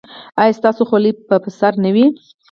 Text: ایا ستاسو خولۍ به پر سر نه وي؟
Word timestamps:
ایا 0.41 0.57
ستاسو 0.59 0.81
خولۍ 0.89 1.11
به 1.29 1.37
پر 1.43 1.51
سر 1.59 1.73
نه 1.83 1.89
وي؟ 1.95 2.05